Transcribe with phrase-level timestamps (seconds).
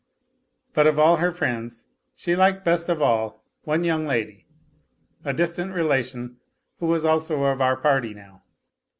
[0.73, 4.47] But of all her friends she liked best of all one young lady,
[5.23, 6.37] a distant relation,
[6.79, 8.41] who was also of our party now.